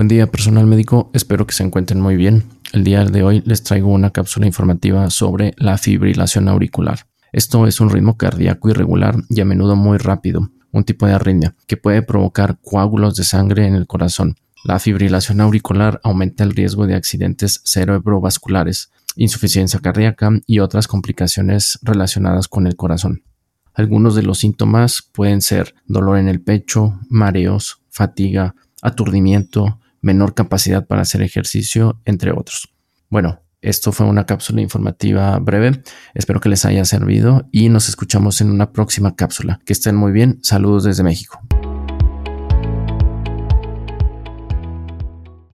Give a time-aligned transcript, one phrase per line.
[0.00, 2.44] Buen día personal médico, espero que se encuentren muy bien.
[2.72, 7.00] El día de hoy les traigo una cápsula informativa sobre la fibrilación auricular.
[7.32, 11.54] Esto es un ritmo cardíaco irregular y a menudo muy rápido, un tipo de arritmia
[11.66, 14.36] que puede provocar coágulos de sangre en el corazón.
[14.64, 22.48] La fibrilación auricular aumenta el riesgo de accidentes cerebrovasculares, insuficiencia cardíaca y otras complicaciones relacionadas
[22.48, 23.22] con el corazón.
[23.74, 30.86] Algunos de los síntomas pueden ser dolor en el pecho, mareos, fatiga, aturdimiento, menor capacidad
[30.86, 32.72] para hacer ejercicio, entre otros.
[33.08, 35.82] Bueno, esto fue una cápsula informativa breve.
[36.14, 39.60] Espero que les haya servido y nos escuchamos en una próxima cápsula.
[39.66, 40.38] Que estén muy bien.
[40.42, 41.40] Saludos desde México.